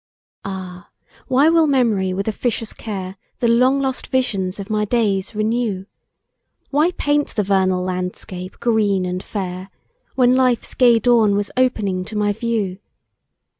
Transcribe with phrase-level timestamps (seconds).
[0.43, 0.49] G.
[0.49, 0.87] AH!
[1.27, 5.85] why will Mem'ry with officious care The long lost visions of my days renew?
[6.71, 9.69] Why paint the vernal landscape green and fair,
[10.15, 12.79] When life's gay dawn was opening to my view?